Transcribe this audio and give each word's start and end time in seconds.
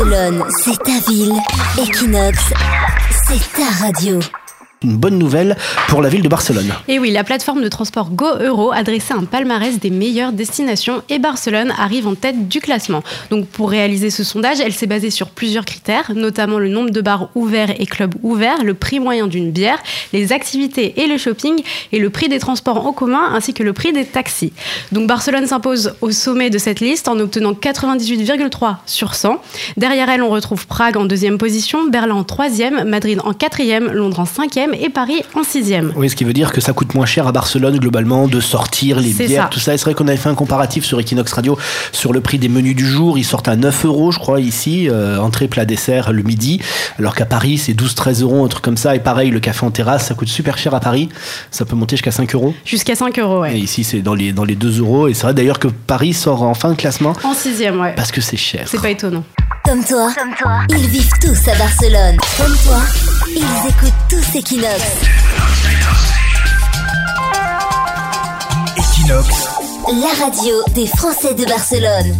Barcelone, 0.00 0.44
c'est 0.64 0.78
ta 0.82 0.98
ville. 1.10 1.34
Equinox, 1.78 2.38
c'est 3.26 3.52
ta 3.52 3.84
radio 3.84 4.18
une 4.82 4.96
bonne 4.96 5.18
nouvelle 5.18 5.58
pour 5.88 6.00
la 6.00 6.08
ville 6.08 6.22
de 6.22 6.28
Barcelone. 6.28 6.72
Et 6.88 6.98
oui, 6.98 7.10
la 7.10 7.22
plateforme 7.22 7.62
de 7.62 7.68
transport 7.68 8.08
Go 8.08 8.38
Euro 8.40 8.72
a 8.72 8.82
dressé 8.82 9.12
un 9.12 9.24
palmarès 9.24 9.78
des 9.78 9.90
meilleures 9.90 10.32
destinations 10.32 11.02
et 11.10 11.18
Barcelone 11.18 11.70
arrive 11.76 12.06
en 12.06 12.14
tête 12.14 12.48
du 12.48 12.60
classement. 12.60 13.02
Donc 13.28 13.46
pour 13.46 13.68
réaliser 13.68 14.08
ce 14.08 14.24
sondage, 14.24 14.58
elle 14.58 14.72
s'est 14.72 14.86
basée 14.86 15.10
sur 15.10 15.28
plusieurs 15.28 15.66
critères, 15.66 16.12
notamment 16.14 16.58
le 16.58 16.68
nombre 16.68 16.88
de 16.88 17.02
bars 17.02 17.28
ouverts 17.34 17.78
et 17.78 17.84
clubs 17.84 18.14
ouverts, 18.22 18.64
le 18.64 18.72
prix 18.72 19.00
moyen 19.00 19.26
d'une 19.26 19.50
bière, 19.50 19.78
les 20.14 20.32
activités 20.32 21.02
et 21.02 21.06
le 21.06 21.18
shopping 21.18 21.62
et 21.92 21.98
le 21.98 22.08
prix 22.08 22.30
des 22.30 22.38
transports 22.38 22.86
en 22.86 22.94
commun 22.94 23.34
ainsi 23.34 23.52
que 23.52 23.62
le 23.62 23.74
prix 23.74 23.92
des 23.92 24.06
taxis. 24.06 24.54
Donc 24.92 25.06
Barcelone 25.06 25.46
s'impose 25.46 25.92
au 26.00 26.10
sommet 26.10 26.48
de 26.48 26.56
cette 26.56 26.80
liste 26.80 27.06
en 27.06 27.20
obtenant 27.20 27.52
98,3 27.52 28.76
sur 28.86 29.14
100. 29.14 29.42
Derrière 29.76 30.08
elle, 30.08 30.22
on 30.22 30.30
retrouve 30.30 30.66
Prague 30.66 30.96
en 30.96 31.04
deuxième 31.04 31.36
position, 31.36 31.86
Berlin 31.86 32.14
en 32.14 32.24
troisième, 32.24 32.84
Madrid 32.84 33.20
en 33.24 33.34
quatrième, 33.34 33.92
Londres 33.92 34.20
en 34.20 34.24
cinquième 34.24 34.69
et 34.74 34.88
Paris 34.90 35.22
en 35.34 35.42
sixième. 35.42 35.92
Oui, 35.96 36.08
ce 36.10 36.16
qui 36.16 36.24
veut 36.24 36.32
dire 36.32 36.52
que 36.52 36.60
ça 36.60 36.72
coûte 36.72 36.94
moins 36.94 37.06
cher 37.06 37.26
à 37.26 37.32
Barcelone 37.32 37.78
globalement 37.78 38.28
de 38.28 38.40
sortir 38.40 39.00
les 39.00 39.12
bières, 39.12 39.50
tout 39.50 39.60
ça. 39.60 39.76
C'est 39.76 39.84
vrai 39.84 39.94
qu'on 39.94 40.08
avait 40.08 40.16
fait 40.16 40.28
un 40.28 40.34
comparatif 40.34 40.84
sur 40.84 41.00
Equinox 41.00 41.32
Radio 41.32 41.58
sur 41.92 42.12
le 42.12 42.20
prix 42.20 42.38
des 42.38 42.48
menus 42.48 42.76
du 42.76 42.86
jour. 42.86 43.18
Ils 43.18 43.24
sortent 43.24 43.48
à 43.48 43.56
9 43.56 43.84
euros, 43.86 44.10
je 44.12 44.18
crois, 44.18 44.40
ici, 44.40 44.88
euh, 44.88 45.18
entrée, 45.18 45.48
plat, 45.48 45.64
dessert 45.64 46.12
le 46.12 46.22
midi. 46.22 46.60
Alors 46.98 47.14
qu'à 47.14 47.26
Paris, 47.26 47.58
c'est 47.58 47.72
12-13 47.72 48.22
euros, 48.22 48.44
un 48.44 48.48
truc 48.48 48.64
comme 48.64 48.76
ça. 48.76 48.94
Et 48.96 49.00
pareil, 49.00 49.30
le 49.30 49.40
café 49.40 49.64
en 49.64 49.70
terrasse, 49.70 50.06
ça 50.06 50.14
coûte 50.14 50.28
super 50.28 50.58
cher 50.58 50.74
à 50.74 50.80
Paris. 50.80 51.08
Ça 51.50 51.64
peut 51.64 51.76
monter 51.76 51.96
jusqu'à 51.96 52.10
5 52.12 52.34
euros. 52.34 52.54
Jusqu'à 52.64 52.94
5 52.94 53.18
euros, 53.18 53.40
ouais. 53.40 53.56
Et 53.56 53.60
ici, 53.60 53.84
c'est 53.84 54.00
dans 54.00 54.14
les, 54.14 54.32
dans 54.32 54.44
les 54.44 54.54
2 54.56 54.80
euros. 54.80 55.08
Et 55.08 55.14
c'est 55.14 55.22
vrai 55.22 55.34
d'ailleurs 55.34 55.58
que 55.58 55.68
Paris 55.68 56.12
sort 56.12 56.42
en 56.42 56.54
fin 56.54 56.70
de 56.70 56.76
classement. 56.76 57.14
En 57.24 57.34
sixième, 57.34 57.80
ouais. 57.80 57.94
Parce 57.96 58.12
que 58.12 58.20
c'est 58.20 58.36
cher. 58.36 58.66
C'est 58.66 58.80
pas 58.80 58.90
étonnant. 58.90 59.24
Comme 59.64 59.84
toi, 59.84 60.10
Comme 60.16 60.34
toi, 60.34 60.60
ils 60.70 60.88
vivent 60.88 61.12
tous 61.20 61.48
à 61.48 61.54
Barcelone. 61.56 62.16
Comme 62.38 62.56
toi, 62.64 62.80
ils 63.36 63.68
écoutent 63.68 63.92
tous 64.08 64.38
Equinox. 64.38 64.82
Equinox. 68.76 69.28
La 70.02 70.24
radio 70.24 70.54
des 70.74 70.86
Français 70.86 71.34
de 71.34 71.44
Barcelone. 71.44 72.14